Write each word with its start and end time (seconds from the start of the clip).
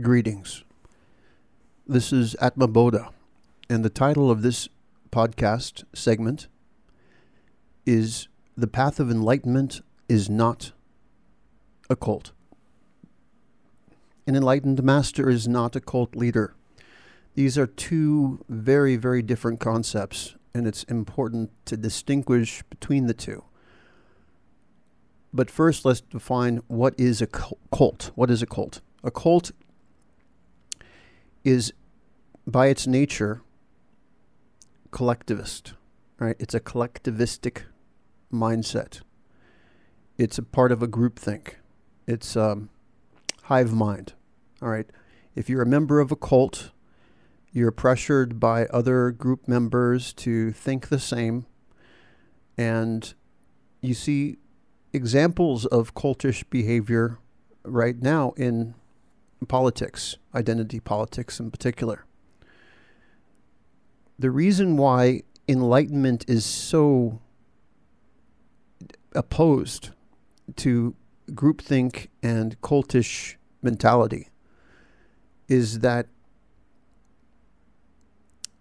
Greetings. 0.00 0.64
This 1.86 2.14
is 2.14 2.34
Atma 2.36 2.66
Bodha, 2.66 3.10
and 3.68 3.84
the 3.84 3.90
title 3.90 4.30
of 4.30 4.40
this 4.40 4.70
podcast 5.10 5.84
segment 5.92 6.48
is 7.84 8.26
The 8.56 8.66
Path 8.66 8.98
of 9.00 9.10
Enlightenment 9.10 9.82
is 10.08 10.30
Not 10.30 10.72
a 11.90 11.96
Cult. 11.96 12.32
An 14.26 14.34
enlightened 14.34 14.82
master 14.82 15.28
is 15.28 15.46
not 15.46 15.76
a 15.76 15.80
cult 15.80 16.16
leader. 16.16 16.54
These 17.34 17.58
are 17.58 17.66
two 17.66 18.42
very, 18.48 18.96
very 18.96 19.20
different 19.20 19.60
concepts, 19.60 20.36
and 20.54 20.66
it's 20.66 20.84
important 20.84 21.50
to 21.66 21.76
distinguish 21.76 22.62
between 22.70 23.08
the 23.08 23.14
two. 23.14 23.44
But 25.34 25.50
first, 25.50 25.84
let's 25.84 26.00
define 26.00 26.62
what 26.68 26.98
is 26.98 27.20
a 27.20 27.26
cult. 27.26 28.10
What 28.14 28.30
is 28.30 28.40
a 28.40 28.46
cult? 28.46 28.80
A 29.04 29.10
cult 29.10 29.50
is 31.44 31.72
by 32.46 32.68
its 32.68 32.86
nature 32.86 33.42
collectivist, 34.90 35.74
right? 36.18 36.36
It's 36.38 36.54
a 36.54 36.60
collectivistic 36.60 37.62
mindset. 38.32 39.00
It's 40.18 40.38
a 40.38 40.42
part 40.42 40.72
of 40.72 40.82
a 40.82 40.88
groupthink. 40.88 41.54
It's 42.06 42.36
um, 42.36 42.68
hive 43.44 43.72
mind, 43.72 44.12
all 44.60 44.68
right? 44.68 44.86
If 45.34 45.48
you're 45.48 45.62
a 45.62 45.66
member 45.66 46.00
of 46.00 46.12
a 46.12 46.16
cult, 46.16 46.70
you're 47.52 47.70
pressured 47.70 48.38
by 48.38 48.66
other 48.66 49.10
group 49.10 49.48
members 49.48 50.12
to 50.14 50.52
think 50.52 50.88
the 50.88 50.98
same, 50.98 51.46
and 52.56 53.14
you 53.80 53.94
see 53.94 54.36
examples 54.92 55.66
of 55.66 55.94
cultish 55.94 56.44
behavior 56.50 57.18
right 57.64 58.00
now 58.00 58.32
in 58.36 58.74
politics, 59.46 60.16
identity 60.34 60.80
politics 60.80 61.40
in 61.40 61.50
particular. 61.50 62.04
The 64.18 64.30
reason 64.30 64.76
why 64.76 65.22
enlightenment 65.48 66.24
is 66.28 66.44
so 66.44 67.20
opposed 69.14 69.90
to 70.56 70.94
groupthink 71.32 72.08
and 72.22 72.60
cultish 72.60 73.36
mentality 73.62 74.28
is 75.48 75.80
that 75.80 76.06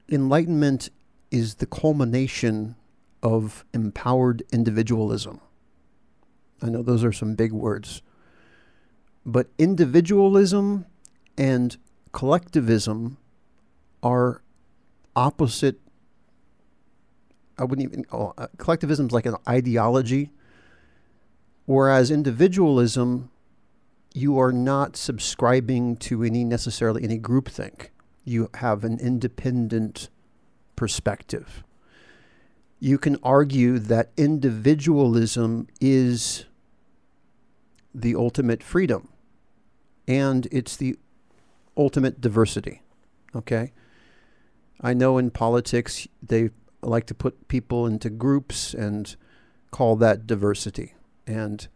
enlightenment 0.09 0.89
is 1.30 1.55
the 1.55 1.66
culmination 1.66 2.75
of 3.23 3.66
empowered 3.73 4.44
individualism. 4.52 5.39
I 6.61 6.70
know 6.70 6.83
those 6.83 7.03
are 7.03 7.14
some 7.14 7.36
big 7.36 7.52
words. 7.52 8.02
But 9.25 9.47
individualism 9.58 10.86
and 11.38 11.77
collectivism 12.11 13.17
are 14.02 14.41
opposite. 15.16 15.80
I 17.58 17.64
wouldn't 17.64 17.88
even. 17.88 18.05
Oh, 18.11 18.33
uh, 18.38 18.47
collectivism 18.58 19.08
is 19.08 19.11
like 19.11 19.25
an 19.25 19.36
ideology, 19.47 20.31
whereas 21.66 22.09
individualism, 22.09 23.30
you 24.14 24.39
are 24.39 24.52
not 24.52 24.97
subscribing 24.97 25.97
to 25.97 26.23
any 26.23 26.44
necessarily 26.44 27.03
any 27.03 27.19
groupthink. 27.19 27.89
You 28.23 28.49
have 28.55 28.83
an 28.83 28.99
independent 28.99 30.09
perspective. 30.75 31.64
You 32.80 32.97
can 32.97 33.17
argue 33.22 33.77
that 33.77 34.09
individualism 34.17 35.67
is 35.80 36.45
the 37.94 38.16
ultimate 38.16 38.64
freedom 38.64 39.11
and 40.07 40.47
it's 40.52 40.75
the 40.75 40.97
ultimate 41.77 42.21
diversity. 42.21 42.81
Okay? 43.35 43.71
I 44.81 44.93
know 44.93 45.17
in 45.17 45.31
politics 45.31 46.08
they 46.21 46.49
like 46.81 47.05
to 47.08 47.13
put 47.13 47.47
people 47.47 47.85
into 47.85 48.09
groups 48.09 48.73
and 48.73 49.15
call 49.70 49.95
that 49.98 50.27
diversity. 50.27 50.93
And 51.27 51.67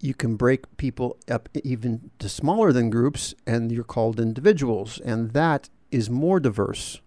you 0.00 0.14
can 0.14 0.36
break 0.36 0.76
people 0.76 1.16
up 1.30 1.48
even 1.64 2.10
to 2.18 2.28
smaller 2.28 2.72
than 2.72 2.90
groups 2.90 3.34
and 3.46 3.72
you're 3.72 3.84
called 3.84 4.20
individuals. 4.20 5.00
And 5.04 5.30
that 5.30 5.70
is 5.90 6.10
more 6.10 6.40
diverse 6.40 7.00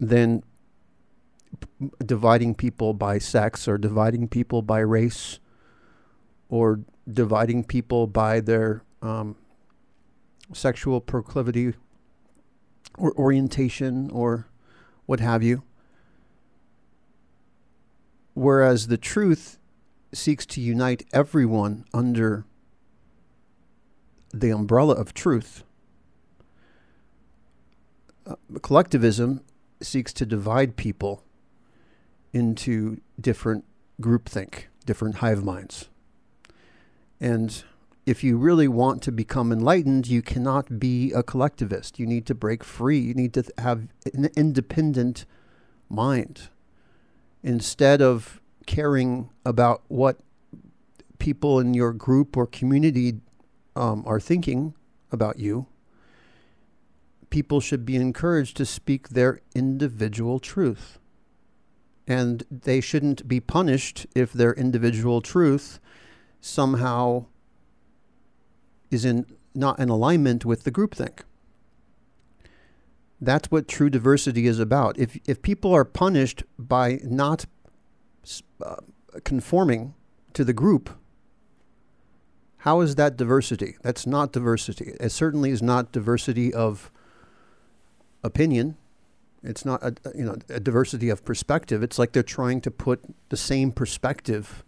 than 0.00 0.42
dividing 2.04 2.54
people 2.54 2.94
by 2.94 3.18
sex 3.18 3.68
or 3.68 3.78
dividing 3.78 4.28
people 4.28 4.62
by 4.62 4.80
race 4.80 5.38
or 6.48 6.80
dividing 7.10 7.64
people 7.64 8.06
by 8.06 8.40
their 8.40 8.82
um, 9.00 9.36
sexual 10.52 11.00
proclivity 11.00 11.74
or 12.98 13.12
orientation 13.16 14.10
or 14.10 14.46
what 15.06 15.20
have 15.20 15.42
you. 15.42 15.62
Whereas 18.34 18.86
the 18.86 18.96
truth 18.96 19.58
seeks 20.12 20.46
to 20.46 20.60
unite 20.60 21.04
everyone 21.12 21.84
under 21.92 22.44
the 24.32 24.50
umbrella 24.50 24.94
of 24.94 25.12
truth. 25.12 25.64
Uh, 28.26 28.36
collectivism 28.62 29.42
seeks 29.80 30.12
to 30.12 30.24
divide 30.24 30.76
people 30.76 31.24
into 32.32 33.00
different 33.20 33.64
groupthink, 34.00 34.64
different 34.86 35.16
hive 35.16 35.44
minds. 35.44 35.88
And 37.22 37.62
if 38.04 38.24
you 38.24 38.36
really 38.36 38.66
want 38.66 39.00
to 39.04 39.12
become 39.12 39.52
enlightened, 39.52 40.08
you 40.08 40.22
cannot 40.22 40.80
be 40.80 41.12
a 41.12 41.22
collectivist. 41.22 42.00
You 42.00 42.04
need 42.04 42.26
to 42.26 42.34
break 42.34 42.64
free. 42.64 42.98
You 42.98 43.14
need 43.14 43.32
to 43.34 43.44
have 43.58 43.86
an 44.12 44.28
independent 44.36 45.24
mind. 45.88 46.48
Instead 47.44 48.02
of 48.02 48.40
caring 48.66 49.30
about 49.46 49.82
what 49.86 50.18
people 51.20 51.60
in 51.60 51.74
your 51.74 51.92
group 51.92 52.36
or 52.36 52.44
community 52.44 53.20
um, 53.76 54.02
are 54.04 54.18
thinking 54.18 54.74
about 55.12 55.38
you, 55.38 55.66
people 57.30 57.60
should 57.60 57.86
be 57.86 57.94
encouraged 57.94 58.56
to 58.56 58.66
speak 58.66 59.10
their 59.10 59.40
individual 59.54 60.40
truth. 60.40 60.98
And 62.04 62.42
they 62.50 62.80
shouldn't 62.80 63.28
be 63.28 63.38
punished 63.38 64.08
if 64.12 64.32
their 64.32 64.54
individual 64.54 65.20
truth 65.20 65.78
somehow 66.42 67.24
is 68.90 69.06
in 69.06 69.24
not 69.54 69.78
in 69.78 69.88
alignment 69.88 70.44
with 70.44 70.64
the 70.64 70.70
groupthink. 70.70 71.20
That's 73.20 73.50
what 73.50 73.68
true 73.68 73.88
diversity 73.88 74.46
is 74.46 74.58
about. 74.58 74.98
If 74.98 75.18
if 75.24 75.40
people 75.40 75.72
are 75.72 75.84
punished 75.84 76.42
by 76.58 77.00
not 77.04 77.46
uh, 78.60 78.76
conforming 79.24 79.94
to 80.34 80.44
the 80.44 80.52
group, 80.52 80.90
how 82.58 82.80
is 82.80 82.96
that 82.96 83.16
diversity? 83.16 83.76
That's 83.82 84.06
not 84.06 84.32
diversity. 84.32 84.94
It 85.00 85.10
certainly 85.10 85.50
is 85.50 85.62
not 85.62 85.92
diversity 85.92 86.52
of 86.52 86.90
opinion. 88.24 88.76
It's 89.44 89.64
not 89.64 89.82
a 89.82 89.94
you 90.14 90.24
know 90.24 90.36
a 90.48 90.60
diversity 90.60 91.08
of 91.08 91.24
perspective. 91.24 91.82
It's 91.82 91.98
like 91.98 92.12
they're 92.12 92.22
trying 92.24 92.60
to 92.62 92.70
put 92.70 93.04
the 93.28 93.36
same 93.36 93.70
perspective 93.70 94.64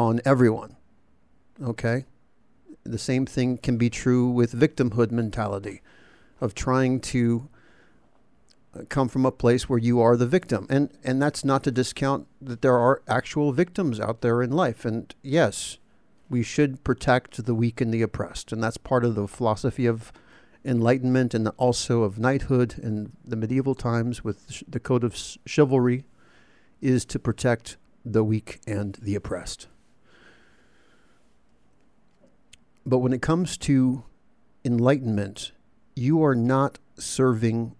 on 0.00 0.20
everyone. 0.24 0.76
Okay? 1.62 2.06
The 2.84 2.98
same 2.98 3.26
thing 3.26 3.58
can 3.58 3.76
be 3.76 3.90
true 3.90 4.28
with 4.28 4.58
victimhood 4.58 5.10
mentality 5.10 5.82
of 6.40 6.54
trying 6.54 7.00
to 7.00 7.48
uh, 8.74 8.82
come 8.88 9.08
from 9.08 9.26
a 9.26 9.32
place 9.32 9.68
where 9.68 9.78
you 9.78 10.00
are 10.00 10.16
the 10.16 10.26
victim. 10.26 10.66
And 10.70 10.90
and 11.04 11.20
that's 11.20 11.44
not 11.44 11.62
to 11.64 11.70
discount 11.70 12.26
that 12.40 12.62
there 12.62 12.78
are 12.78 13.02
actual 13.06 13.52
victims 13.52 14.00
out 14.00 14.22
there 14.22 14.42
in 14.42 14.50
life. 14.52 14.86
And 14.86 15.14
yes, 15.22 15.76
we 16.30 16.42
should 16.42 16.82
protect 16.82 17.44
the 17.44 17.54
weak 17.54 17.80
and 17.82 17.92
the 17.92 18.02
oppressed. 18.02 18.52
And 18.52 18.62
that's 18.62 18.78
part 18.78 19.04
of 19.04 19.14
the 19.14 19.28
philosophy 19.28 19.84
of 19.84 20.12
enlightenment 20.64 21.34
and 21.34 21.48
also 21.58 22.02
of 22.02 22.18
knighthood 22.18 22.78
in 22.78 23.12
the 23.24 23.36
medieval 23.36 23.74
times 23.74 24.24
with 24.24 24.62
the 24.66 24.80
code 24.80 25.04
of 25.04 25.16
chivalry 25.44 26.04
is 26.80 27.04
to 27.04 27.18
protect 27.18 27.76
the 28.04 28.24
weak 28.24 28.60
and 28.66 28.98
the 29.02 29.14
oppressed. 29.14 29.66
But 32.90 32.98
when 32.98 33.12
it 33.12 33.22
comes 33.22 33.56
to 33.58 34.02
enlightenment, 34.64 35.52
you 35.94 36.24
are 36.24 36.34
not 36.34 36.80
serving 36.98 37.76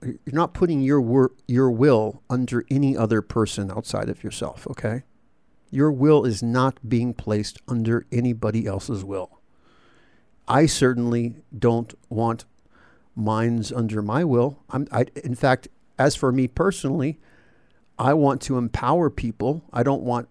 you're 0.00 0.18
not 0.26 0.52
putting 0.54 0.80
your 0.82 1.00
wor- 1.00 1.32
your 1.48 1.70
will 1.70 2.22
under 2.30 2.64
any 2.70 2.96
other 2.96 3.20
person 3.22 3.68
outside 3.70 4.08
of 4.08 4.22
yourself, 4.22 4.66
okay? 4.70 5.02
Your 5.70 5.90
will 5.90 6.24
is 6.24 6.40
not 6.42 6.78
being 6.88 7.14
placed 7.14 7.58
under 7.66 8.06
anybody 8.12 8.66
else's 8.66 9.02
will. 9.02 9.40
I 10.46 10.66
certainly 10.66 11.36
don't 11.58 11.94
want 12.08 12.44
minds 13.16 13.72
under 13.72 14.02
my 14.02 14.22
will. 14.22 14.62
I'm, 14.70 14.86
I, 14.92 15.06
in 15.24 15.34
fact, 15.34 15.66
as 15.98 16.14
for 16.14 16.30
me 16.30 16.46
personally, 16.46 17.18
I 17.98 18.14
want 18.14 18.40
to 18.42 18.58
empower 18.58 19.10
people. 19.10 19.64
I 19.72 19.82
don't 19.82 20.02
want 20.02 20.28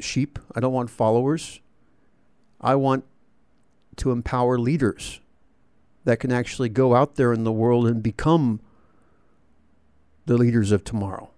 sheep. 0.00 0.40
I 0.56 0.60
don't 0.60 0.72
want 0.72 0.90
followers. 0.90 1.60
I 2.62 2.74
want 2.74 3.04
to 3.96 4.10
empower 4.10 4.58
leaders 4.58 5.20
that 6.04 6.20
can 6.20 6.32
actually 6.32 6.68
go 6.68 6.94
out 6.94 7.16
there 7.16 7.32
in 7.32 7.44
the 7.44 7.52
world 7.52 7.86
and 7.86 8.02
become 8.02 8.60
the 10.26 10.36
leaders 10.36 10.72
of 10.72 10.84
tomorrow. 10.84 11.30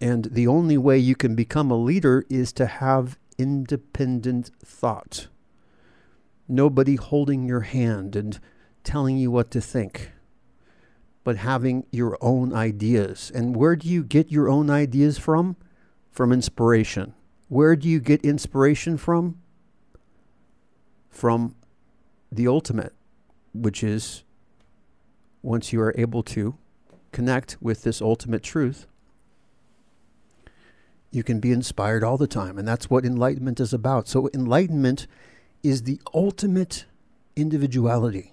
And 0.00 0.26
the 0.26 0.46
only 0.46 0.76
way 0.76 0.98
you 0.98 1.14
can 1.14 1.34
become 1.34 1.70
a 1.70 1.76
leader 1.76 2.24
is 2.28 2.52
to 2.54 2.66
have 2.66 3.18
independent 3.38 4.50
thought. 4.64 5.28
Nobody 6.48 6.96
holding 6.96 7.44
your 7.44 7.60
hand 7.60 8.16
and 8.16 8.38
telling 8.84 9.16
you 9.16 9.30
what 9.30 9.50
to 9.52 9.60
think, 9.60 10.10
but 11.24 11.36
having 11.36 11.86
your 11.92 12.18
own 12.20 12.52
ideas. 12.52 13.30
And 13.34 13.54
where 13.54 13.76
do 13.76 13.88
you 13.88 14.02
get 14.02 14.32
your 14.32 14.48
own 14.48 14.70
ideas 14.70 15.18
from? 15.18 15.56
From 16.10 16.32
inspiration. 16.32 17.14
Where 17.52 17.76
do 17.76 17.86
you 17.86 18.00
get 18.00 18.24
inspiration 18.24 18.96
from? 18.96 19.38
From 21.10 21.54
the 22.30 22.48
ultimate, 22.48 22.94
which 23.52 23.84
is 23.84 24.24
once 25.42 25.70
you 25.70 25.82
are 25.82 25.94
able 25.98 26.22
to 26.22 26.56
connect 27.12 27.58
with 27.60 27.82
this 27.82 28.00
ultimate 28.00 28.42
truth, 28.42 28.86
you 31.10 31.22
can 31.22 31.40
be 31.40 31.52
inspired 31.52 32.02
all 32.02 32.16
the 32.16 32.26
time. 32.26 32.56
And 32.56 32.66
that's 32.66 32.88
what 32.88 33.04
enlightenment 33.04 33.60
is 33.60 33.74
about. 33.74 34.08
So, 34.08 34.30
enlightenment 34.32 35.06
is 35.62 35.82
the 35.82 36.00
ultimate 36.14 36.86
individuality, 37.36 38.32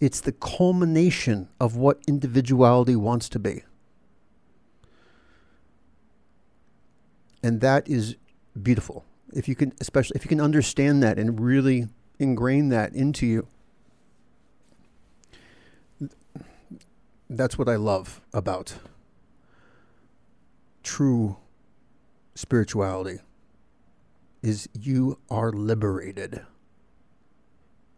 it's 0.00 0.22
the 0.22 0.32
culmination 0.32 1.50
of 1.60 1.76
what 1.76 2.00
individuality 2.08 2.96
wants 2.96 3.28
to 3.28 3.38
be. 3.38 3.64
And 7.42 7.60
that 7.60 7.88
is 7.88 8.16
beautiful. 8.60 9.04
If 9.32 9.48
you 9.48 9.54
can, 9.54 9.72
especially 9.80 10.16
if 10.16 10.24
you 10.24 10.28
can 10.28 10.40
understand 10.40 11.02
that 11.02 11.18
and 11.18 11.40
really 11.40 11.88
ingrain 12.18 12.68
that 12.70 12.94
into 12.94 13.26
you. 13.26 13.46
That's 17.30 17.58
what 17.58 17.68
I 17.68 17.76
love 17.76 18.20
about 18.32 18.78
true 20.88 21.36
spirituality 22.34 23.18
is 24.42 24.70
you 24.72 25.18
are 25.28 25.52
liberated. 25.52 26.40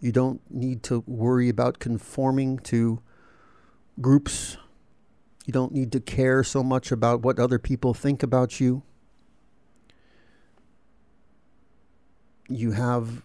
You 0.01 0.11
don't 0.11 0.41
need 0.51 0.83
to 0.85 1.05
worry 1.07 1.49
about 1.49 1.79
conforming 1.79 2.59
to 2.71 3.01
groups. 4.01 4.57
You 5.47 5.53
don't 5.53 5.73
need 5.73 5.93
to 5.93 6.01
care 6.01 6.43
so 6.43 6.65
much 6.65 6.91
about 6.91 7.23
what 7.23 7.39
other 7.39 7.61
people 7.61 7.95
think 7.95 8.25
about 8.25 8.59
you. 8.59 8.83
You 12.50 12.73
have 12.73 13.23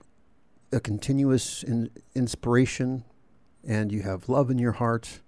a 0.72 0.80
continuous 0.80 1.64
in, 1.64 1.90
inspiration 2.14 3.04
and 3.68 3.92
you 3.92 4.04
have 4.04 4.30
love 4.30 4.52
in 4.52 4.60
your 4.60 4.74
heart 4.74 5.20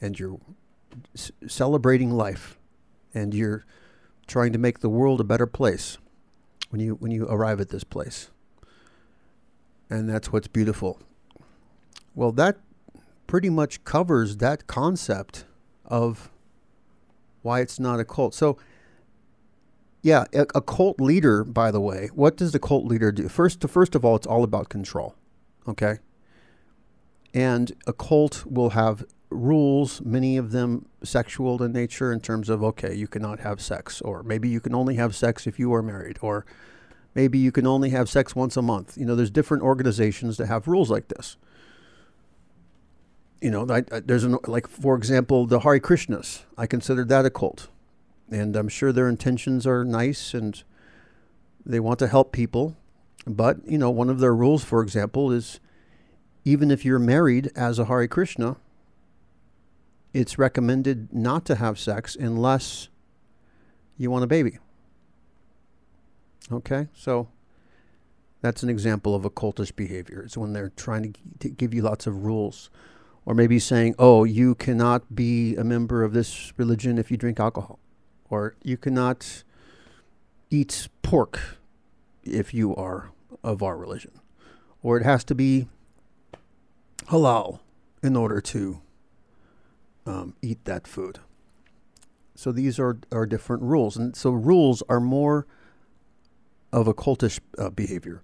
and 0.00 0.18
you're 0.18 0.38
celebrating 1.48 2.10
life 2.10 2.58
and 3.12 3.34
you're 3.34 3.64
trying 4.28 4.52
to 4.52 4.58
make 4.58 4.78
the 4.78 4.88
world 4.88 5.20
a 5.20 5.24
better 5.24 5.46
place 5.46 5.98
when 6.70 6.80
you 6.80 6.94
when 6.94 7.10
you 7.10 7.26
arrive 7.26 7.60
at 7.60 7.70
this 7.70 7.82
place. 7.82 8.30
And 9.90 10.08
that's 10.08 10.32
what's 10.32 10.46
beautiful. 10.46 11.00
Well 12.14 12.30
that 12.32 12.58
pretty 13.26 13.50
much 13.50 13.82
covers 13.84 14.36
that 14.36 14.68
concept 14.68 15.44
of 15.84 16.30
why 17.42 17.60
it's 17.60 17.80
not 17.80 17.98
a 17.98 18.04
cult. 18.04 18.32
So 18.32 18.58
yeah, 20.04 20.26
a, 20.34 20.42
a, 20.54 20.60
cult 20.60 21.00
leader, 21.00 21.44
by 21.44 21.70
the 21.70 21.80
way, 21.80 22.10
what 22.14 22.36
does 22.36 22.52
the 22.52 22.58
cult 22.58 22.84
leader 22.84 23.10
do? 23.10 23.26
First, 23.26 23.66
first 23.66 23.94
of 23.94 24.04
all, 24.04 24.16
it's 24.16 24.26
all 24.26 24.44
about 24.44 24.68
control. 24.68 25.14
Okay, 25.66 25.96
and 27.32 27.72
a 27.86 27.94
cult 27.94 28.44
will 28.44 28.70
have 28.70 29.06
rules, 29.30 30.02
many 30.02 30.36
of 30.36 30.52
them 30.52 30.86
sexual 31.02 31.62
in 31.62 31.72
nature, 31.72 32.12
in 32.12 32.20
terms 32.20 32.50
of 32.50 32.62
okay, 32.62 32.94
you 32.94 33.08
cannot 33.08 33.40
have 33.40 33.62
sex, 33.62 34.02
or 34.02 34.22
maybe 34.22 34.46
you 34.46 34.60
can 34.60 34.74
only 34.74 34.96
have 34.96 35.16
sex 35.16 35.46
if 35.46 35.58
you 35.58 35.72
are 35.72 35.82
married, 35.82 36.18
or 36.20 36.44
maybe 37.14 37.38
you 37.38 37.50
can 37.50 37.66
only 37.66 37.88
have 37.88 38.10
sex 38.10 38.36
once 38.36 38.58
a 38.58 38.62
month. 38.62 38.98
You 38.98 39.06
know, 39.06 39.16
there's 39.16 39.30
different 39.30 39.62
organizations 39.62 40.36
that 40.36 40.48
have 40.48 40.68
rules 40.68 40.90
like 40.90 41.08
this. 41.08 41.38
You 43.40 43.50
know, 43.50 43.66
I, 43.70 43.76
I, 43.76 43.84
uh, 43.90 44.00
there's 44.04 44.24
an 44.24 44.36
like 44.46 44.68
for 44.68 44.96
example, 44.96 45.46
the 45.46 45.60
Hare 45.60 45.80
Krishnas. 45.80 46.42
I 46.58 46.66
consider 46.66 47.06
that 47.06 47.24
a 47.24 47.30
cult 47.30 47.68
and 48.34 48.56
I'm 48.56 48.68
sure 48.68 48.90
their 48.90 49.08
intentions 49.08 49.64
are 49.64 49.84
nice 49.84 50.34
and 50.34 50.60
they 51.64 51.78
want 51.78 52.00
to 52.00 52.08
help 52.08 52.32
people. 52.32 52.76
But, 53.26 53.58
you 53.64 53.78
know, 53.78 53.90
one 53.90 54.10
of 54.10 54.18
their 54.18 54.34
rules, 54.34 54.64
for 54.64 54.82
example, 54.82 55.30
is 55.30 55.60
even 56.44 56.70
if 56.70 56.84
you're 56.84 56.98
married 56.98 57.50
as 57.54 57.78
a 57.78 57.84
Hare 57.84 58.08
Krishna, 58.08 58.56
it's 60.12 60.36
recommended 60.36 61.12
not 61.12 61.44
to 61.46 61.54
have 61.54 61.78
sex 61.78 62.16
unless 62.16 62.88
you 63.96 64.10
want 64.10 64.24
a 64.24 64.26
baby. 64.26 64.58
Okay? 66.50 66.88
So 66.92 67.28
that's 68.42 68.64
an 68.64 68.68
example 68.68 69.14
of 69.14 69.22
occultish 69.22 69.74
behavior. 69.74 70.22
It's 70.22 70.36
when 70.36 70.52
they're 70.52 70.72
trying 70.76 71.12
to, 71.12 71.20
to 71.38 71.48
give 71.48 71.72
you 71.72 71.82
lots 71.82 72.06
of 72.08 72.24
rules. 72.24 72.68
Or 73.26 73.34
maybe 73.34 73.58
saying, 73.58 73.94
oh, 73.98 74.24
you 74.24 74.54
cannot 74.56 75.14
be 75.14 75.56
a 75.56 75.64
member 75.64 76.02
of 76.02 76.12
this 76.12 76.52
religion 76.58 76.98
if 76.98 77.10
you 77.10 77.16
drink 77.16 77.40
alcohol 77.40 77.78
or 78.30 78.54
you 78.62 78.76
cannot 78.76 79.44
eat 80.50 80.88
pork 81.02 81.58
if 82.22 82.54
you 82.54 82.74
are 82.76 83.10
of 83.42 83.62
our 83.62 83.76
religion, 83.76 84.12
or 84.82 84.96
it 84.96 85.04
has 85.04 85.24
to 85.24 85.34
be 85.34 85.66
halal 87.08 87.60
in 88.02 88.16
order 88.16 88.40
to 88.40 88.80
um, 90.06 90.34
eat 90.42 90.64
that 90.64 90.86
food. 90.86 91.18
So 92.34 92.52
these 92.52 92.78
are, 92.78 92.98
are 93.12 93.26
different 93.26 93.62
rules. 93.62 93.96
And 93.96 94.16
so 94.16 94.30
rules 94.30 94.82
are 94.88 95.00
more 95.00 95.46
of 96.72 96.88
a 96.88 96.94
cultish 96.94 97.38
uh, 97.58 97.70
behavior. 97.70 98.22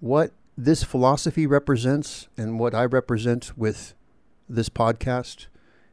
What 0.00 0.32
this 0.56 0.82
philosophy 0.82 1.46
represents 1.46 2.28
and 2.36 2.58
what 2.58 2.74
I 2.74 2.84
represent 2.84 3.56
with 3.56 3.94
this 4.48 4.68
podcast 4.68 5.46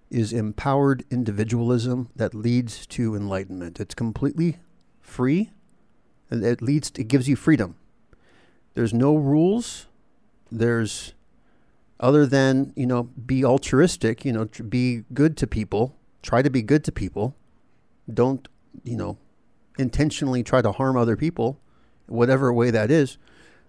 is 0.10 0.34
empowered 0.34 1.04
individualism 1.12 2.10
that 2.16 2.34
leads 2.34 2.86
to 2.88 3.16
enlightenment. 3.16 3.80
It's 3.80 3.96
completely 3.96 4.58
free 5.02 5.52
and 6.30 6.44
it 6.44 6.62
leads 6.62 6.92
to, 6.92 7.02
it 7.02 7.08
gives 7.08 7.28
you 7.28 7.36
freedom. 7.36 7.76
There's 8.74 8.94
no 8.94 9.16
rules. 9.16 9.88
There's 10.52 11.14
other 12.00 12.26
than, 12.26 12.74
you 12.76 12.86
know, 12.86 13.04
be 13.04 13.44
altruistic, 13.44 14.24
you 14.24 14.32
know, 14.32 14.46
be 14.68 15.04
good 15.14 15.36
to 15.38 15.48
people, 15.48 15.96
try 16.22 16.42
to 16.42 16.50
be 16.50 16.62
good 16.62 16.84
to 16.86 16.92
people. 16.92 17.36
Don't, 18.12 18.48
you 18.84 18.96
know, 18.96 19.18
intentionally 19.78 20.44
try 20.44 20.62
to 20.62 20.72
harm 20.72 20.98
other 20.98 21.16
people, 21.16 21.60
whatever 22.08 22.54
way 22.54 22.72
that 22.72 22.90
is. 22.90 23.18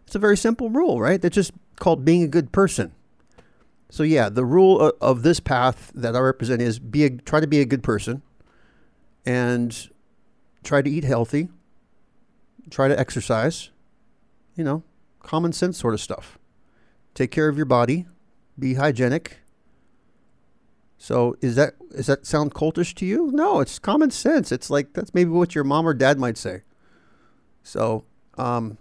It's 0.06 0.14
a 0.14 0.18
very 0.18 0.36
simple 0.36 0.70
rule, 0.70 1.00
right? 1.00 1.20
That's 1.20 1.34
just 1.34 1.52
called 1.76 2.04
being 2.04 2.22
a 2.22 2.28
good 2.28 2.52
person. 2.52 2.92
So 3.90 4.04
yeah, 4.04 4.28
the 4.28 4.44
rule 4.44 4.92
of 5.00 5.22
this 5.22 5.40
path 5.40 5.90
that 5.94 6.14
I 6.14 6.20
represent 6.20 6.62
is 6.62 6.78
be 6.78 7.04
a, 7.04 7.10
try 7.10 7.40
to 7.40 7.46
be 7.46 7.60
a 7.60 7.64
good 7.64 7.82
person, 7.82 8.22
and 9.26 9.90
try 10.62 10.80
to 10.80 10.88
eat 10.88 11.04
healthy. 11.04 11.48
Try 12.70 12.86
to 12.86 12.98
exercise. 12.98 13.70
You 14.54 14.64
know, 14.64 14.82
common 15.20 15.52
sense 15.52 15.78
sort 15.78 15.94
of 15.94 16.00
stuff. 16.00 16.38
Take 17.14 17.32
care 17.32 17.48
of 17.48 17.56
your 17.56 17.66
body. 17.66 18.06
Be 18.58 18.74
hygienic. 18.74 19.38
So 20.96 21.36
is 21.40 21.56
that 21.56 21.74
is 21.90 22.06
that 22.06 22.26
sound 22.26 22.54
cultish 22.54 22.94
to 22.96 23.06
you? 23.06 23.30
No, 23.32 23.60
it's 23.60 23.78
common 23.78 24.10
sense. 24.10 24.52
It's 24.52 24.70
like 24.70 24.92
that's 24.92 25.14
maybe 25.14 25.30
what 25.30 25.54
your 25.54 25.64
mom 25.64 25.88
or 25.88 25.94
dad 25.94 26.18
might 26.18 26.36
say. 26.36 26.62
So, 27.64 28.04
um, 28.38 28.78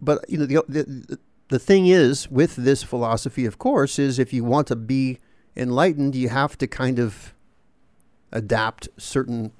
but 0.00 0.24
you 0.28 0.36
know 0.36 0.46
the, 0.46 0.64
the 0.68 0.82
the 0.82 1.18
thing 1.58 1.86
is 1.86 2.30
with 2.30 2.56
this 2.56 2.82
philosophy, 2.82 3.44
of 3.44 3.58
course, 3.58 3.98
is 3.98 4.18
if 4.18 4.32
you 4.32 4.44
want 4.44 4.66
to 4.68 4.76
be 4.76 5.18
enlightened, 5.56 6.14
you 6.14 6.28
have 6.28 6.56
to 6.58 6.66
kind 6.66 6.98
of 6.98 7.34
adapt 8.32 8.88
certain 8.96 9.52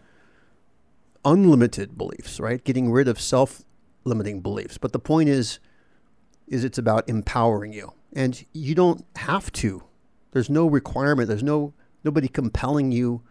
unlimited 1.25 1.97
beliefs, 1.97 2.41
right? 2.41 2.63
Getting 2.65 2.91
rid 2.91 3.09
of 3.09 3.21
self-limiting 3.21 4.41
beliefs. 4.41 4.79
But 4.79 4.93
the 4.93 4.99
point 4.99 5.29
is, 5.29 5.59
is 6.49 6.65
it's 6.65 6.79
about 6.79 7.09
empowering 7.09 7.73
you, 7.73 7.93
and 8.13 8.45
you 8.53 8.75
don't 8.75 9.05
have 9.17 9.53
to. 9.53 9.85
There's 10.33 10.51
no 10.51 10.67
requirement. 10.67 11.29
There's 11.29 11.43
no 11.43 11.75
nobody 12.05 12.29
compelling 12.29 12.91
you 12.93 13.23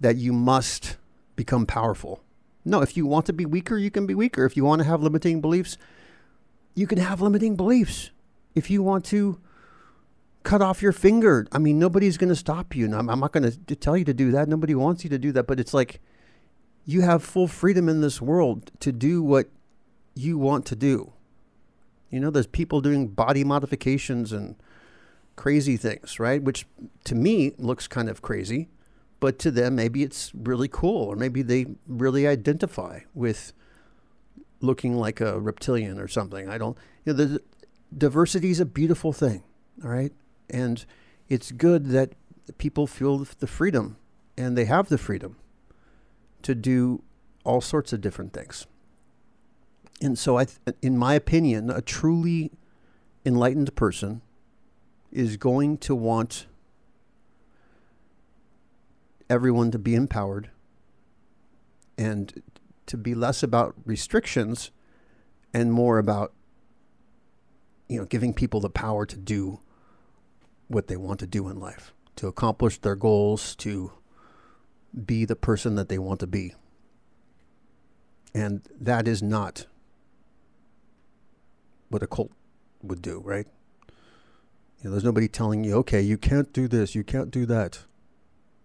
that 0.00 0.16
you 0.16 0.32
must 0.32 0.96
become 1.34 1.66
powerful. 1.66 2.22
No, 2.64 2.80
if 2.80 2.96
you 2.96 3.06
want 3.06 3.26
to 3.26 3.32
be 3.32 3.46
weaker, 3.46 3.76
you 3.76 3.90
can 3.90 4.06
be 4.06 4.14
weaker. 4.14 4.44
If 4.44 4.56
you 4.56 4.64
want 4.64 4.80
to 4.80 4.88
have 4.88 5.02
limiting 5.02 5.40
beliefs, 5.40 5.76
you 6.76 6.86
can 6.86 6.98
have 6.98 7.20
limiting 7.20 7.56
beliefs. 7.56 8.10
If 8.54 8.70
you 8.70 8.82
want 8.82 9.04
to 9.06 9.40
cut 10.44 10.62
off 10.62 10.80
your 10.80 10.92
finger, 10.92 11.46
I 11.50 11.58
mean, 11.58 11.78
nobody's 11.78 12.16
going 12.16 12.28
to 12.28 12.36
stop 12.36 12.76
you. 12.76 12.84
And 12.84 12.94
I'm, 12.94 13.10
I'm 13.10 13.18
not 13.18 13.32
going 13.32 13.50
to 13.50 13.76
tell 13.76 13.96
you 13.96 14.04
to 14.04 14.14
do 14.14 14.30
that. 14.30 14.48
Nobody 14.48 14.74
wants 14.76 15.02
you 15.02 15.10
to 15.10 15.18
do 15.18 15.32
that. 15.32 15.48
But 15.48 15.58
it's 15.58 15.74
like 15.74 16.00
you 16.84 17.00
have 17.00 17.24
full 17.24 17.48
freedom 17.48 17.88
in 17.88 18.02
this 18.02 18.22
world 18.22 18.70
to 18.80 18.92
do 18.92 19.22
what 19.22 19.48
you 20.14 20.38
want 20.38 20.64
to 20.66 20.76
do. 20.76 21.12
You 22.10 22.20
know, 22.20 22.30
there's 22.30 22.46
people 22.46 22.80
doing 22.80 23.08
body 23.08 23.42
modifications 23.42 24.30
and 24.32 24.54
crazy 25.34 25.76
things, 25.76 26.20
right? 26.20 26.42
Which 26.42 26.66
to 27.04 27.14
me 27.14 27.52
looks 27.58 27.88
kind 27.88 28.08
of 28.08 28.22
crazy, 28.22 28.68
but 29.18 29.38
to 29.40 29.50
them 29.50 29.74
maybe 29.74 30.02
it's 30.02 30.30
really 30.34 30.68
cool, 30.68 31.02
or 31.04 31.16
maybe 31.16 31.42
they 31.42 31.66
really 31.86 32.26
identify 32.26 33.00
with 33.14 33.52
looking 34.60 34.96
like 34.96 35.20
a 35.20 35.38
reptilian 35.38 35.98
or 35.98 36.08
something. 36.08 36.48
I 36.48 36.58
don't. 36.58 36.76
You 37.04 37.12
know, 37.12 37.24
the 37.24 37.42
diversity 37.96 38.50
is 38.50 38.60
a 38.60 38.66
beautiful 38.66 39.12
thing, 39.12 39.42
all 39.82 39.90
right, 39.90 40.12
and 40.50 40.84
it's 41.28 41.52
good 41.52 41.86
that 41.86 42.12
people 42.58 42.86
feel 42.86 43.18
the 43.18 43.46
freedom, 43.46 43.96
and 44.36 44.56
they 44.56 44.64
have 44.64 44.88
the 44.88 44.98
freedom 44.98 45.36
to 46.42 46.54
do 46.54 47.02
all 47.44 47.60
sorts 47.60 47.92
of 47.92 48.00
different 48.00 48.32
things. 48.32 48.66
And 50.00 50.18
so, 50.18 50.36
I, 50.36 50.44
th- 50.44 50.76
in 50.82 50.98
my 50.98 51.14
opinion, 51.14 51.70
a 51.70 51.80
truly 51.80 52.52
enlightened 53.24 53.74
person 53.74 54.20
is 55.10 55.36
going 55.36 55.78
to 55.78 55.94
want 55.94 56.46
everyone 59.28 59.70
to 59.70 59.78
be 59.78 59.94
empowered 59.94 60.50
and 61.98 62.42
to 62.86 62.96
be 62.96 63.14
less 63.14 63.42
about 63.42 63.74
restrictions 63.84 64.70
and 65.52 65.72
more 65.72 65.98
about 65.98 66.32
you 67.88 67.98
know 67.98 68.04
giving 68.04 68.34
people 68.34 68.60
the 68.60 68.70
power 68.70 69.06
to 69.06 69.16
do 69.16 69.60
what 70.68 70.88
they 70.88 70.96
want 70.96 71.20
to 71.20 71.26
do 71.26 71.48
in 71.48 71.58
life 71.58 71.92
to 72.16 72.26
accomplish 72.26 72.78
their 72.78 72.96
goals 72.96 73.54
to 73.56 73.92
be 75.04 75.24
the 75.24 75.36
person 75.36 75.74
that 75.74 75.88
they 75.88 75.98
want 75.98 76.20
to 76.20 76.26
be 76.26 76.54
and 78.34 78.62
that 78.80 79.06
is 79.06 79.22
not 79.22 79.66
what 81.88 82.02
a 82.02 82.06
cult 82.06 82.32
would 82.82 83.02
do 83.02 83.20
right 83.24 83.46
you 84.86 84.90
know, 84.90 84.90
there's 84.90 85.04
nobody 85.04 85.28
telling 85.28 85.64
you, 85.64 85.74
okay, 85.78 86.00
you 86.00 86.18
can't 86.18 86.52
do 86.52 86.68
this, 86.68 86.94
you 86.94 87.02
can't 87.02 87.30
do 87.30 87.46
that. 87.46 87.80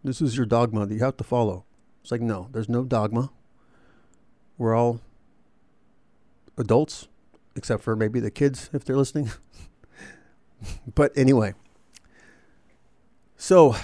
This 0.04 0.22
is 0.22 0.36
your 0.36 0.46
dogma 0.46 0.86
that 0.86 0.94
you 0.94 1.00
have 1.04 1.18
to 1.18 1.24
follow. 1.24 1.66
It's 2.02 2.12
like, 2.12 2.22
no, 2.22 2.50
there's 2.52 2.70
no 2.70 2.84
dogma. 2.84 3.32
We're 4.58 4.76
all 4.76 5.02
adults, 6.58 7.08
except 7.56 7.84
for 7.84 7.96
maybe 7.96 8.20
the 8.20 8.32
kids 8.32 8.70
if 8.74 8.86
they're 8.86 8.98
listening. 8.98 9.32
but 10.96 11.12
anyway, 11.18 11.54
so 13.38 13.76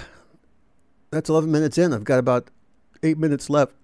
that's 1.10 1.28
11 1.28 1.50
minutes 1.50 1.78
in. 1.78 1.92
I've 1.92 2.04
got 2.04 2.18
about 2.18 2.48
eight 3.02 3.18
minutes 3.18 3.50
left. 3.50 3.74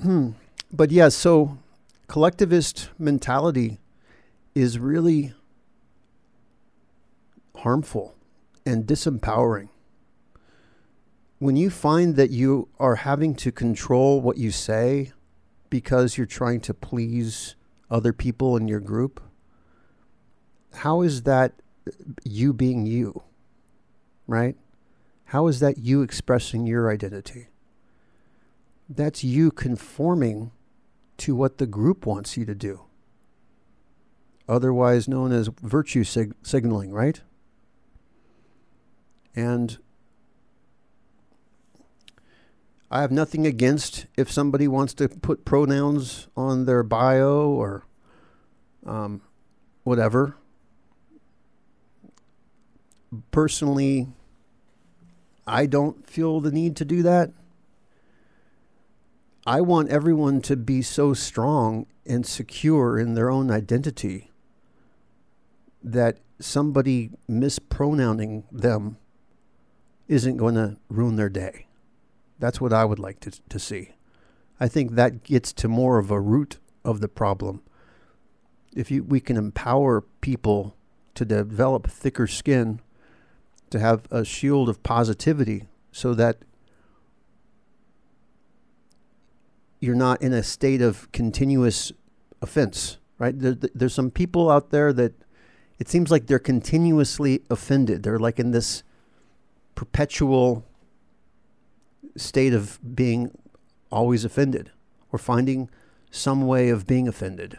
Hmm. 0.00 0.30
But 0.72 0.90
yeah, 0.90 1.10
so 1.10 1.58
collectivist 2.08 2.90
mentality 2.98 3.78
is 4.54 4.78
really 4.78 5.34
harmful 7.56 8.14
and 8.66 8.86
disempowering. 8.86 9.68
When 11.38 11.56
you 11.56 11.70
find 11.70 12.16
that 12.16 12.30
you 12.30 12.68
are 12.78 12.96
having 12.96 13.34
to 13.36 13.52
control 13.52 14.20
what 14.20 14.38
you 14.38 14.50
say 14.50 15.12
because 15.72 16.18
you're 16.18 16.26
trying 16.26 16.60
to 16.60 16.74
please 16.74 17.56
other 17.90 18.12
people 18.12 18.58
in 18.58 18.68
your 18.68 18.78
group, 18.78 19.22
how 20.74 21.00
is 21.00 21.22
that 21.22 21.54
you 22.24 22.52
being 22.52 22.84
you? 22.84 23.22
Right? 24.26 24.54
How 25.24 25.46
is 25.46 25.60
that 25.60 25.78
you 25.78 26.02
expressing 26.02 26.66
your 26.66 26.92
identity? 26.92 27.46
That's 28.86 29.24
you 29.24 29.50
conforming 29.50 30.50
to 31.16 31.34
what 31.34 31.56
the 31.56 31.66
group 31.66 32.04
wants 32.04 32.36
you 32.36 32.44
to 32.44 32.54
do, 32.54 32.82
otherwise 34.46 35.08
known 35.08 35.32
as 35.32 35.48
virtue 35.62 36.04
sig- 36.04 36.34
signaling, 36.42 36.92
right? 36.92 37.22
And 39.34 39.78
I 42.92 43.00
have 43.00 43.10
nothing 43.10 43.46
against 43.46 44.04
if 44.18 44.30
somebody 44.30 44.68
wants 44.68 44.92
to 44.94 45.08
put 45.08 45.46
pronouns 45.46 46.28
on 46.36 46.66
their 46.66 46.82
bio 46.82 47.48
or 47.48 47.86
um, 48.84 49.22
whatever. 49.82 50.36
Personally, 53.30 54.08
I 55.46 55.64
don't 55.64 56.06
feel 56.06 56.40
the 56.40 56.52
need 56.52 56.76
to 56.76 56.84
do 56.84 57.02
that. 57.02 57.30
I 59.46 59.62
want 59.62 59.88
everyone 59.88 60.42
to 60.42 60.56
be 60.56 60.82
so 60.82 61.14
strong 61.14 61.86
and 62.04 62.26
secure 62.26 62.98
in 62.98 63.14
their 63.14 63.30
own 63.30 63.50
identity 63.50 64.30
that 65.82 66.18
somebody 66.38 67.12
mispronouncing 67.26 68.44
them 68.52 68.98
isn't 70.08 70.36
going 70.36 70.56
to 70.56 70.76
ruin 70.90 71.16
their 71.16 71.30
day. 71.30 71.68
That's 72.42 72.60
what 72.60 72.72
I 72.72 72.84
would 72.84 72.98
like 72.98 73.20
to, 73.20 73.30
to 73.50 73.58
see. 73.60 73.90
I 74.58 74.66
think 74.66 74.96
that 74.96 75.22
gets 75.22 75.52
to 75.52 75.68
more 75.68 75.98
of 75.98 76.10
a 76.10 76.20
root 76.20 76.58
of 76.84 77.00
the 77.00 77.06
problem. 77.06 77.62
If 78.74 78.90
you, 78.90 79.04
we 79.04 79.20
can 79.20 79.36
empower 79.36 80.00
people 80.20 80.74
to 81.14 81.24
develop 81.24 81.88
thicker 81.88 82.26
skin, 82.26 82.80
to 83.70 83.78
have 83.78 84.08
a 84.10 84.24
shield 84.24 84.68
of 84.68 84.82
positivity 84.82 85.68
so 85.92 86.14
that 86.14 86.38
you're 89.78 89.94
not 89.94 90.20
in 90.20 90.32
a 90.32 90.42
state 90.42 90.82
of 90.82 91.12
continuous 91.12 91.92
offense, 92.40 92.98
right? 93.20 93.38
There, 93.38 93.54
there's 93.72 93.94
some 93.94 94.10
people 94.10 94.50
out 94.50 94.70
there 94.70 94.92
that 94.94 95.12
it 95.78 95.88
seems 95.88 96.10
like 96.10 96.26
they're 96.26 96.40
continuously 96.40 97.44
offended. 97.48 98.02
They're 98.02 98.18
like 98.18 98.40
in 98.40 98.50
this 98.50 98.82
perpetual 99.76 100.64
state 102.16 102.52
of 102.52 102.78
being 102.94 103.36
always 103.90 104.24
offended 104.24 104.70
or 105.10 105.18
finding 105.18 105.68
some 106.10 106.46
way 106.46 106.68
of 106.68 106.86
being 106.86 107.08
offended. 107.08 107.58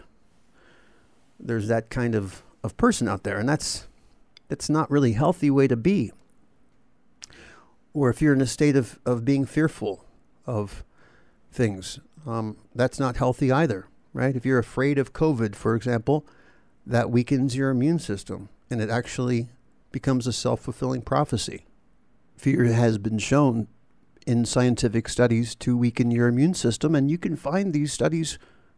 There's 1.40 1.68
that 1.68 1.90
kind 1.90 2.16
of, 2.16 2.44
of 2.64 2.78
person 2.78 3.08
out 3.08 3.24
there, 3.24 3.40
and 3.40 3.50
that's 3.50 3.88
that's 4.48 4.70
not 4.70 4.92
really 4.92 5.14
healthy 5.14 5.50
way 5.50 5.68
to 5.68 5.76
be. 5.76 6.12
Or 7.94 8.10
if 8.10 8.22
you're 8.22 8.34
in 8.34 8.42
a 8.42 8.46
state 8.46 8.76
of, 8.76 9.00
of 9.06 9.26
being 9.26 9.46
fearful 9.46 10.06
of 10.46 10.84
things, 11.52 12.00
um, 12.28 12.58
that's 12.76 13.00
not 13.00 13.18
healthy 13.18 13.52
either, 13.52 13.88
right? 14.14 14.36
If 14.36 14.46
you're 14.46 14.60
afraid 14.60 15.00
of 15.00 15.14
COVID, 15.14 15.56
for 15.56 15.76
example, 15.76 16.26
that 16.86 17.10
weakens 17.10 17.56
your 17.56 17.72
immune 17.72 18.00
system 18.00 18.50
and 18.70 18.82
it 18.82 18.90
actually 18.90 19.50
becomes 19.92 20.28
a 20.28 20.34
self 20.34 20.62
fulfilling 20.62 21.02
prophecy 21.02 21.66
fear 22.44 22.66
has 22.66 22.98
been 22.98 23.18
shown 23.18 23.68
in 24.26 24.46
scientific 24.46 25.08
studies 25.10 25.56
to 25.56 25.78
weaken 25.78 26.12
your 26.12 26.28
immune 26.28 26.54
system, 26.54 26.96
and 26.96 27.10
you 27.10 27.18
can 27.18 27.36
find 27.36 27.74
these 27.74 27.94
studies 27.94 28.38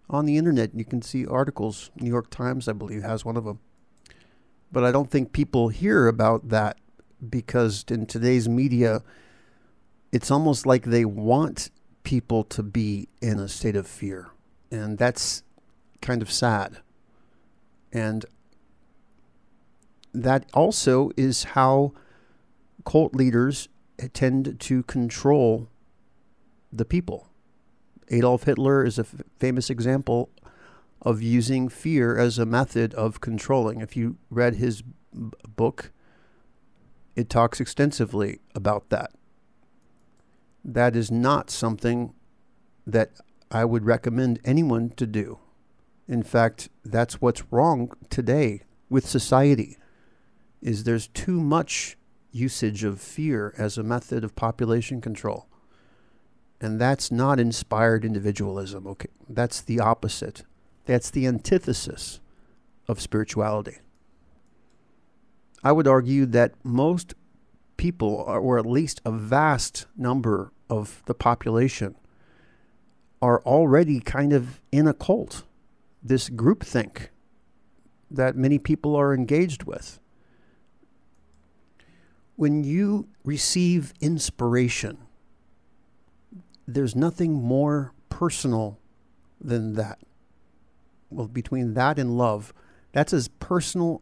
on 0.10 0.25
the 0.25 0.38
internet. 0.38 0.75
You 0.75 0.86
can 0.86 1.02
see 1.02 1.25
articles. 1.25 1.92
New 2.00 2.10
York 2.10 2.30
Times, 2.30 2.68
I 2.68 2.74
believe, 2.74 3.04
has 3.04 3.25
one 3.25 3.38
of 3.38 3.46
them. 3.46 3.60
But 4.72 4.84
I 4.84 4.92
don't 4.92 5.10
think 5.10 5.32
people 5.32 5.70
hear 5.70 6.08
about 6.08 6.50
that 6.50 6.78
because 7.30 7.86
in 7.90 8.06
today's 8.06 8.50
media, 8.50 9.02
it's 10.12 10.32
almost 10.32 10.66
like 10.66 10.86
they 10.86 11.06
want 11.06 11.70
people 12.04 12.44
to 12.44 12.64
be 12.64 13.08
in 13.22 13.40
a 13.40 13.48
state 13.48 13.75
of 13.75 13.88
fear. 13.88 14.30
And 14.72 14.98
that's 14.98 15.44
kind 16.02 16.22
of 16.22 16.32
sad. 16.32 16.78
And 17.92 18.25
that 20.14 20.46
also 20.54 21.12
is 21.18 21.44
how 21.44 21.94
cult 22.86 23.16
leaders 23.16 23.68
tend 24.14 24.60
to 24.60 24.84
control 24.84 25.70
the 26.72 26.86
people. 26.86 27.30
Adolf 28.10 28.44
Hitler 28.44 28.86
is 28.86 29.00
a 29.00 29.02
f- 29.04 29.22
famous 29.40 29.70
example 29.70 30.30
of 31.02 31.22
using 31.22 31.70
fear 31.70 32.18
as 32.18 32.38
a 32.38 32.46
method 32.46 32.94
of 32.94 33.22
controlling. 33.22 33.82
If 33.82 33.96
you 33.96 34.18
read 34.30 34.56
his 34.56 34.82
b- 34.82 35.32
book, 35.56 35.92
it 37.16 37.30
talks 37.30 37.60
extensively 37.60 38.40
about 38.54 38.90
that. 38.90 39.12
That 40.64 40.96
is 40.96 41.12
not 41.12 41.50
something 41.50 42.14
that 42.86 43.12
I 43.52 43.66
would 43.66 43.86
recommend 43.86 44.40
anyone 44.44 44.90
to 44.98 45.08
do. 45.08 45.40
In 46.08 46.24
fact, 46.24 46.70
that's 46.84 47.22
what's 47.22 47.52
wrong 47.52 47.92
today 48.10 48.64
with 48.90 49.08
society 49.08 49.78
is 50.62 50.84
there's 50.84 51.08
too 51.08 51.40
much 51.40 51.98
usage 52.36 52.84
of 52.84 53.00
fear 53.00 53.54
as 53.58 53.77
a 53.77 53.84
method 53.84 54.24
of 54.24 54.36
population 54.36 55.00
control. 55.00 55.48
And 56.60 56.80
that's 56.80 57.12
not 57.12 57.39
inspired 57.39 58.04
individualism. 58.04 58.86
Okay, 58.88 59.10
that's 59.30 59.62
the 59.62 59.80
opposite. 59.80 60.44
That's 60.86 61.10
the 61.10 61.27
antithesis 61.27 62.20
of 62.88 63.01
spirituality. 63.01 63.77
I 65.63 65.72
would 65.72 65.88
argue 65.88 66.25
that 66.27 66.54
most 66.63 67.15
people, 67.77 68.10
or 68.27 68.60
at 68.60 68.65
least 68.65 69.01
a 69.06 69.12
vast 69.12 69.88
number 69.98 70.51
of 70.70 71.01
the 71.06 71.13
population, 71.13 71.96
are 73.22 73.42
already 73.44 74.00
kind 74.00 74.34
of 74.34 74.62
in 74.72 74.88
a 74.88 74.94
cult, 74.94 75.44
this 76.04 76.30
groupthink 76.30 77.08
that 78.12 78.36
many 78.36 78.60
people 78.60 78.96
are 78.96 79.13
engaged 79.13 79.63
with. 79.63 80.00
When 82.36 82.63
you 82.63 83.08
receive 83.24 83.94
inspiration, 84.01 84.98
there's 86.68 86.96
nothing 86.96 87.34
more 87.34 87.94
personal 88.10 88.80
than 89.39 89.74
that. 89.74 90.00
Well, 91.10 91.27
between 91.27 91.74
that 91.75 92.00
and 92.00 92.18
love, 92.18 92.54
that's 92.92 93.13
as 93.13 93.27
personal 93.27 94.01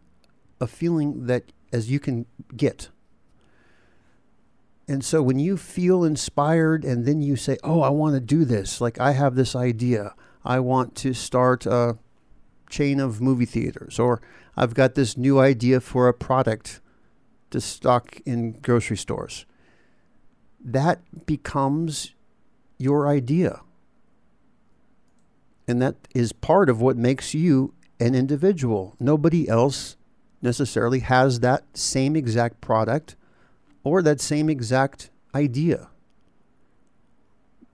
a 0.59 0.67
feeling 0.67 1.27
that 1.27 1.51
as 1.71 1.91
you 1.91 1.99
can 1.99 2.25
get. 2.55 2.89
And 4.87 5.03
so 5.03 5.21
when 5.21 5.39
you 5.39 5.57
feel 5.57 6.03
inspired 6.03 6.83
and 6.83 7.05
then 7.05 7.21
you 7.21 7.35
say, 7.35 7.57
"Oh, 7.63 7.81
I 7.81 7.89
want 7.89 8.15
to 8.15 8.19
do 8.19 8.45
this. 8.45 8.81
Like 8.81 8.99
I 8.99 9.11
have 9.11 9.35
this 9.35 9.55
idea. 9.55 10.13
I 10.43 10.59
want 10.59 10.95
to 10.95 11.13
start 11.13 11.65
a 11.65 11.97
chain 12.69 12.99
of 12.99 13.21
movie 13.21 13.45
theaters 13.45 13.99
or 13.99 14.21
I've 14.57 14.73
got 14.73 14.95
this 14.95 15.15
new 15.15 15.39
idea 15.39 15.79
for 15.79 16.07
a 16.07 16.13
product 16.13 16.81
to 17.53 17.61
stock 17.61 18.19
in 18.25 18.59
grocery 18.61 18.97
stores." 18.97 19.45
That 20.63 21.25
becomes 21.25 22.13
your 22.77 23.07
idea. 23.07 23.61
And 25.67 25.81
that 25.81 25.95
is 26.13 26.33
part 26.33 26.69
of 26.69 26.81
what 26.81 26.97
makes 26.97 27.33
you 27.33 27.73
an 27.99 28.15
individual. 28.15 28.95
Nobody 28.99 29.47
else 29.47 29.95
necessarily 30.41 30.99
has 30.99 31.39
that 31.39 31.63
same 31.73 32.17
exact 32.17 32.59
product 32.59 33.15
or 33.83 34.01
that 34.01 34.19
same 34.19 34.49
exact 34.49 35.09
idea. 35.33 35.89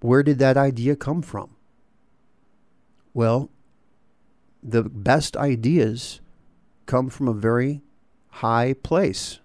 Where 0.01 0.23
did 0.23 0.37
that 0.39 0.55
idea 0.55 0.95
come 0.95 1.21
from? 1.21 1.55
Well, 3.13 3.49
the 4.61 4.83
best 4.83 5.35
ideas 5.35 6.21
come 6.85 7.09
from 7.09 7.27
a 7.27 7.33
very 7.33 7.81
high 8.29 8.73
place. 8.73 9.39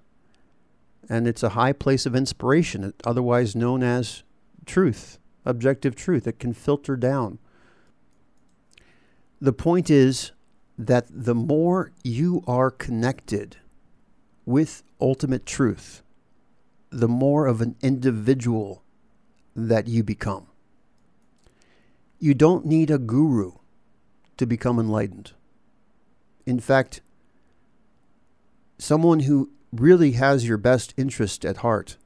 And 1.08 1.26
it's 1.26 1.42
a 1.42 1.50
high 1.50 1.72
place 1.72 2.06
of 2.06 2.16
inspiration, 2.16 2.94
otherwise 3.04 3.54
known 3.54 3.82
as 3.82 4.22
truth 4.66 5.18
objective 5.44 5.94
truth. 5.94 6.26
It 6.26 6.38
can 6.38 6.52
filter 6.52 6.96
down. 6.96 7.38
The 9.40 9.52
point 9.52 9.90
is 9.90 10.32
that 10.78 11.06
the 11.10 11.34
more 11.34 11.92
you 12.02 12.42
are 12.46 12.70
connected 12.70 13.56
with 14.46 14.82
ultimate 15.00 15.46
truth, 15.46 16.02
the 16.90 17.08
more 17.08 17.46
of 17.46 17.60
an 17.60 17.76
individual 17.82 18.82
that 19.54 19.86
you 19.86 20.02
become. 20.02 20.46
You 22.18 22.34
don't 22.34 22.64
need 22.64 22.90
a 22.90 22.98
guru 22.98 23.52
to 24.36 24.46
become 24.46 24.78
enlightened. 24.78 25.32
In 26.46 26.58
fact, 26.58 27.00
someone 28.78 29.20
who 29.20 29.50
really 29.80 30.12
has 30.12 30.46
your 30.46 30.58
best 30.58 30.94
interest 30.96 31.44
at 31.44 31.58
heart 31.58 31.96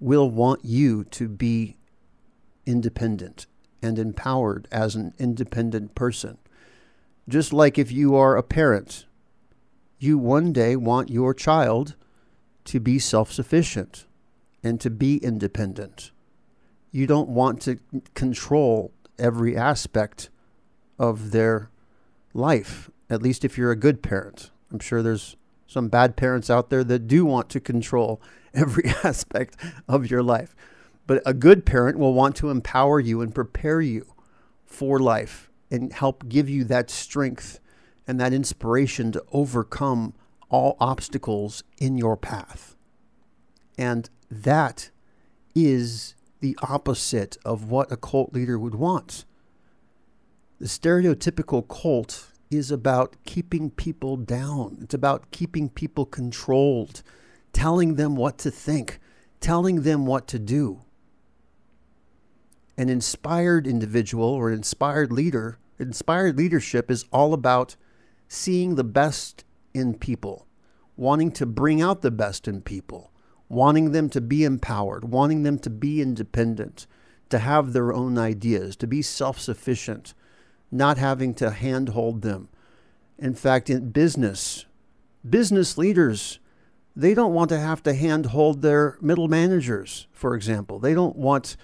will 0.00 0.30
want 0.30 0.64
you 0.64 1.04
to 1.04 1.28
be 1.28 1.76
independent 2.66 3.46
and 3.82 3.98
empowered 3.98 4.68
as 4.70 4.94
an 4.94 5.14
independent 5.18 5.94
person. 5.94 6.38
Just 7.28 7.52
like 7.52 7.78
if 7.78 7.92
you 7.92 8.14
are 8.14 8.36
a 8.36 8.42
parent, 8.42 9.06
you 9.98 10.18
one 10.18 10.52
day 10.52 10.76
want 10.76 11.10
your 11.10 11.34
child 11.34 11.94
to 12.64 12.80
be 12.80 12.98
self 12.98 13.32
sufficient 13.32 14.06
and 14.62 14.80
to 14.80 14.90
be 14.90 15.18
independent. 15.18 16.10
You 16.90 17.06
don't 17.06 17.28
want 17.28 17.60
to 17.62 17.78
control 18.14 18.92
every 19.18 19.56
aspect 19.56 20.30
of 20.98 21.30
their 21.30 21.70
life, 22.34 22.90
at 23.08 23.22
least 23.22 23.44
if 23.44 23.56
you're 23.56 23.70
a 23.70 23.76
good 23.76 24.02
parent. 24.02 24.50
I'm 24.72 24.78
sure 24.78 25.02
there's 25.02 25.36
some 25.68 25.88
bad 25.88 26.16
parents 26.16 26.50
out 26.50 26.70
there 26.70 26.82
that 26.82 27.06
do 27.06 27.24
want 27.24 27.48
to 27.50 27.60
control 27.60 28.20
every 28.54 28.84
aspect 29.04 29.56
of 29.86 30.10
your 30.10 30.22
life. 30.22 30.56
But 31.06 31.22
a 31.24 31.32
good 31.32 31.64
parent 31.64 31.98
will 31.98 32.14
want 32.14 32.34
to 32.36 32.50
empower 32.50 32.98
you 32.98 33.20
and 33.20 33.34
prepare 33.34 33.80
you 33.80 34.06
for 34.66 34.98
life 34.98 35.50
and 35.70 35.92
help 35.92 36.28
give 36.28 36.48
you 36.48 36.64
that 36.64 36.90
strength 36.90 37.60
and 38.06 38.18
that 38.18 38.32
inspiration 38.32 39.12
to 39.12 39.22
overcome 39.32 40.14
all 40.48 40.76
obstacles 40.80 41.62
in 41.78 41.98
your 41.98 42.16
path. 42.16 42.74
And 43.76 44.08
that 44.30 44.90
is 45.54 46.14
the 46.40 46.56
opposite 46.62 47.36
of 47.44 47.70
what 47.70 47.92
a 47.92 47.96
cult 47.96 48.32
leader 48.32 48.58
would 48.58 48.74
want. 48.74 49.24
The 50.58 50.66
stereotypical 50.66 51.66
cult 51.68 52.32
is 52.50 52.70
about 52.70 53.16
keeping 53.24 53.70
people 53.70 54.16
down. 54.16 54.78
It's 54.82 54.94
about 54.94 55.30
keeping 55.30 55.68
people 55.68 56.06
controlled, 56.06 57.02
telling 57.52 57.94
them 57.96 58.16
what 58.16 58.38
to 58.38 58.50
think, 58.50 59.00
telling 59.40 59.82
them 59.82 60.06
what 60.06 60.26
to 60.28 60.38
do 60.38 60.82
an 62.78 62.88
inspired 62.88 63.66
individual 63.66 64.28
or 64.28 64.48
an 64.48 64.54
inspired 64.54 65.10
leader, 65.10 65.58
inspired 65.80 66.38
leadership 66.38 66.90
is 66.90 67.04
all 67.12 67.34
about 67.34 67.74
seeing 68.28 68.76
the 68.76 68.84
best 68.84 69.44
in 69.74 69.94
people, 69.94 70.46
wanting 70.96 71.32
to 71.32 71.44
bring 71.44 71.82
out 71.82 72.02
the 72.02 72.10
best 72.10 72.46
in 72.46 72.62
people, 72.62 73.10
wanting 73.48 73.90
them 73.90 74.08
to 74.08 74.20
be 74.20 74.44
empowered, 74.44 75.06
wanting 75.06 75.42
them 75.42 75.58
to 75.58 75.68
be 75.68 76.00
independent, 76.00 76.86
to 77.28 77.40
have 77.40 77.72
their 77.72 77.92
own 77.92 78.16
ideas, 78.16 78.76
to 78.76 78.86
be 78.86 79.02
self 79.02 79.40
sufficient, 79.40 80.14
not 80.70 80.98
having 80.98 81.34
to 81.34 81.50
handhold 81.50 82.22
them. 82.22 82.48
In 83.18 83.34
fact, 83.34 83.68
in 83.70 83.90
business, 83.90 84.66
business 85.28 85.76
leaders, 85.76 86.38
they 86.94 87.14
don't 87.14 87.34
want 87.34 87.48
to 87.50 87.58
have 87.58 87.82
to 87.84 87.94
handhold 87.94 88.62
their 88.62 88.98
middle 89.00 89.28
managers, 89.28 90.06
for 90.12 90.34
example. 90.34 90.78
They 90.78 90.94
don't 90.94 91.16
want 91.16 91.56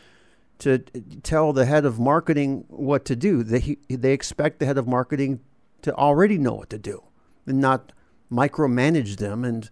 to 0.61 0.79
tell 1.23 1.53
the 1.53 1.67
head 1.67 1.85
of 1.85 1.99
marketing 1.99 2.65
what 2.69 3.05
to 3.07 3.17
do. 3.17 3.43
They, 3.43 3.77
they 3.89 4.13
expect 4.13 4.59
the 4.59 4.67
head 4.67 4.79
of 4.79 4.87
marketing 4.87 5.41
to 5.83 5.95
already 5.95 6.39
know 6.39 6.55
what 6.55 6.71
to 6.71 6.79
do 6.79 7.03
and 7.47 7.61
not 7.61 7.93
micromanage 8.31 9.17
them. 9.17 9.45
And, 9.45 9.71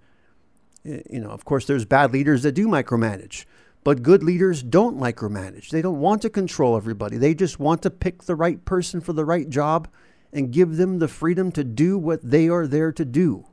eh, 0.85 1.03
you 1.09 1.21
know, 1.21 1.31
of 1.31 1.45
course, 1.45 1.67
there's 1.67 1.85
bad 1.85 2.13
leaders 2.13 2.43
that 2.43 2.53
do 2.53 2.67
micromanage, 2.69 3.45
but 3.85 4.03
good 4.03 4.23
leaders 4.23 4.63
don't 4.63 4.99
micromanage. 4.99 5.71
They 5.71 5.83
don't 5.83 6.01
want 6.01 6.23
to 6.23 6.31
control 6.31 6.77
everybody. 6.77 7.17
They 7.17 7.35
just 7.35 7.59
want 7.59 7.83
to 7.83 7.91
pick 7.91 8.23
the 8.23 8.37
right 8.37 8.65
person 8.65 9.01
for 9.01 9.13
the 9.13 9.25
right 9.25 9.49
job 9.49 9.89
and 10.33 10.53
give 10.53 10.77
them 10.77 10.99
the 10.99 11.09
freedom 11.09 11.53
to 11.53 11.65
do 11.65 11.99
what 11.99 12.21
they 12.23 12.49
are 12.49 12.67
there 12.67 12.93
to 12.93 13.05
do. 13.05 13.47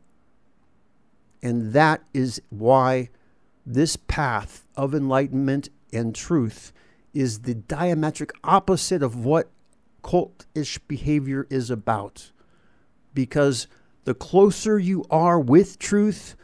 And 1.41 1.73
that 1.73 2.03
is 2.13 2.41
why 2.49 3.09
this 3.65 3.95
path 3.95 4.65
of 4.75 4.93
enlightenment 4.93 5.69
and 5.91 6.13
truth 6.13 6.73
is 7.13 7.39
the 7.39 7.55
diametric 7.55 8.31
opposite 8.43 9.01
of 9.01 9.25
what 9.25 9.49
cultish 10.03 10.79
behavior 10.87 11.47
is 11.49 11.69
about. 11.69 12.31
Because 13.13 13.67
the 14.03 14.13
closer 14.13 14.77
you 14.77 15.05
are 15.09 15.39
with 15.39 15.79
truth, 15.79 16.35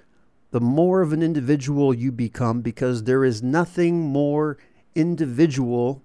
the 0.55 0.61
more 0.61 1.01
of 1.01 1.11
an 1.11 1.21
individual 1.21 1.93
you 1.93 2.13
become, 2.13 2.61
because 2.61 3.03
there 3.03 3.25
is 3.25 3.43
nothing 3.43 3.99
more 3.99 4.57
individual 4.95 6.01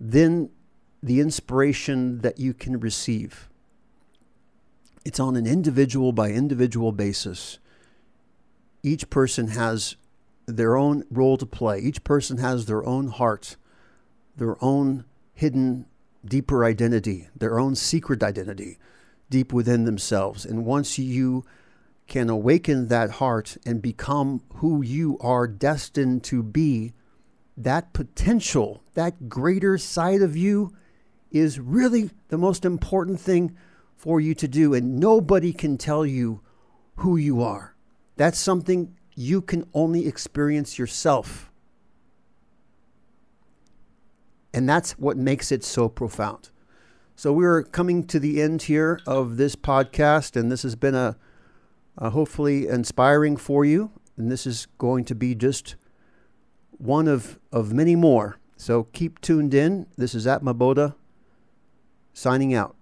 than 0.00 0.48
the 1.02 1.20
inspiration 1.20 2.22
that 2.22 2.40
you 2.40 2.54
can 2.54 2.80
receive. 2.80 3.50
It's 5.04 5.20
on 5.20 5.36
an 5.36 5.46
individual 5.46 6.12
by 6.12 6.30
individual 6.30 6.90
basis. 6.90 7.58
Each 8.82 9.10
person 9.10 9.48
has 9.48 9.94
their 10.46 10.74
own 10.78 11.04
role 11.10 11.36
to 11.36 11.44
play. 11.44 11.80
Each 11.80 12.02
person 12.02 12.38
has 12.38 12.64
their 12.64 12.82
own 12.86 13.08
heart, 13.08 13.56
their 14.38 14.56
own 14.64 15.04
hidden, 15.34 15.84
deeper 16.24 16.64
identity, 16.64 17.28
their 17.36 17.60
own 17.60 17.74
secret 17.74 18.22
identity 18.22 18.78
deep 19.28 19.52
within 19.52 19.84
themselves. 19.84 20.46
And 20.46 20.64
once 20.64 20.98
you 20.98 21.44
can 22.10 22.28
awaken 22.28 22.88
that 22.88 23.12
heart 23.12 23.56
and 23.64 23.80
become 23.80 24.42
who 24.56 24.82
you 24.82 25.16
are 25.20 25.46
destined 25.46 26.24
to 26.24 26.42
be, 26.42 26.92
that 27.56 27.92
potential, 27.92 28.82
that 28.94 29.28
greater 29.28 29.78
side 29.78 30.20
of 30.20 30.36
you, 30.36 30.74
is 31.30 31.60
really 31.60 32.10
the 32.26 32.36
most 32.36 32.64
important 32.64 33.20
thing 33.20 33.56
for 33.96 34.20
you 34.20 34.34
to 34.34 34.48
do. 34.48 34.74
And 34.74 34.98
nobody 34.98 35.52
can 35.52 35.78
tell 35.78 36.04
you 36.04 36.40
who 36.96 37.16
you 37.16 37.42
are. 37.42 37.76
That's 38.16 38.40
something 38.40 38.96
you 39.14 39.40
can 39.40 39.64
only 39.72 40.08
experience 40.08 40.80
yourself. 40.80 41.48
And 44.52 44.68
that's 44.68 44.98
what 44.98 45.16
makes 45.16 45.52
it 45.52 45.62
so 45.62 45.88
profound. 45.88 46.50
So 47.14 47.32
we're 47.32 47.62
coming 47.62 48.04
to 48.08 48.18
the 48.18 48.42
end 48.42 48.62
here 48.62 48.98
of 49.06 49.36
this 49.36 49.54
podcast, 49.54 50.34
and 50.34 50.50
this 50.50 50.64
has 50.64 50.74
been 50.74 50.96
a, 50.96 51.16
a 52.00 52.10
hopefully 52.10 52.66
inspiring 52.66 53.36
for 53.36 53.64
you. 53.64 53.92
And 54.16 54.30
this 54.32 54.46
is 54.46 54.66
going 54.78 55.04
to 55.06 55.14
be 55.14 55.34
just 55.34 55.76
one 56.72 57.06
of, 57.06 57.38
of 57.52 57.72
many 57.72 57.94
more. 57.94 58.38
So 58.56 58.84
keep 58.84 59.20
tuned 59.20 59.54
in. 59.54 59.86
This 59.96 60.14
is 60.14 60.26
Atma 60.26 60.54
Bodha 60.54 60.94
signing 62.12 62.54
out. 62.54 62.74